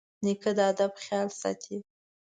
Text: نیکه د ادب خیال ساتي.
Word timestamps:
نیکه 0.23 0.51
د 0.57 0.59
ادب 0.71 0.91
خیال 1.03 1.29
ساتي. 1.41 1.77